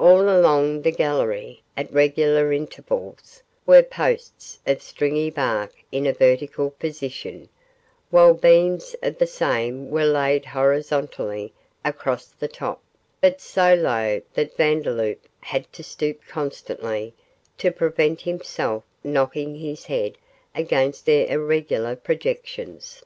All 0.00 0.22
along 0.22 0.82
the 0.82 0.90
gallery, 0.90 1.62
at 1.76 1.92
regular 1.92 2.52
intervals, 2.52 3.40
were 3.64 3.84
posts 3.84 4.58
of 4.66 4.82
stringy 4.82 5.30
bark 5.30 5.72
in 5.92 6.06
a 6.08 6.12
vertical 6.12 6.70
position, 6.70 7.48
while 8.10 8.34
beams 8.34 8.96
of 9.00 9.18
the 9.18 9.28
same 9.28 9.88
were 9.88 10.06
laid 10.06 10.44
horizontally 10.44 11.52
across 11.84 12.26
the 12.26 12.48
top, 12.48 12.82
but 13.20 13.40
so 13.40 13.74
low 13.74 14.20
that 14.34 14.56
Vandeloup 14.56 15.20
had 15.38 15.72
to 15.74 15.84
stoop 15.84 16.20
constantly 16.26 17.14
to 17.58 17.70
prevent 17.70 18.22
himself 18.22 18.82
knocking 19.04 19.54
his 19.54 19.84
head 19.84 20.18
against 20.52 21.06
their 21.06 21.28
irregular 21.28 21.94
projections. 21.94 23.04